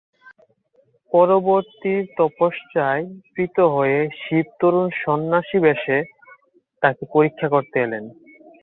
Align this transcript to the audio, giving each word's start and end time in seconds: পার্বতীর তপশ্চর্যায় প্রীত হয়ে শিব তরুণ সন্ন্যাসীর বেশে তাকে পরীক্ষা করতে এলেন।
পার্বতীর 1.11 2.01
তপশ্চর্যায় 2.17 3.03
প্রীত 3.31 3.57
হয়ে 3.75 3.99
শিব 4.19 4.47
তরুণ 4.59 4.87
সন্ন্যাসীর 5.01 5.61
বেশে 5.67 5.97
তাকে 6.83 7.03
পরীক্ষা 7.13 7.47
করতে 7.49 7.77
এলেন। 7.79 8.03